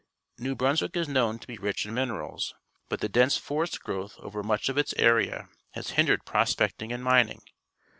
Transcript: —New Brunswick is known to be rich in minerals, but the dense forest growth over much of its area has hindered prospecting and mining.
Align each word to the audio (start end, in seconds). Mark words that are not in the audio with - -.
—New 0.45 0.55
Brunswick 0.55 0.95
is 0.95 1.07
known 1.07 1.37
to 1.37 1.45
be 1.45 1.59
rich 1.59 1.85
in 1.85 1.93
minerals, 1.93 2.55
but 2.89 3.01
the 3.01 3.07
dense 3.07 3.37
forest 3.37 3.83
growth 3.83 4.15
over 4.17 4.41
much 4.41 4.67
of 4.67 4.75
its 4.75 4.95
area 4.97 5.47
has 5.73 5.91
hindered 5.91 6.25
prospecting 6.25 6.91
and 6.91 7.03
mining. 7.03 7.43